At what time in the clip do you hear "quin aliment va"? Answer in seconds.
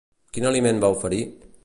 0.37-0.91